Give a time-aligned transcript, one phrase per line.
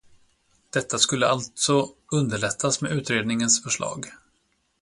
[0.73, 4.05] Detta skulle alltså underlättas med utredningens förslag.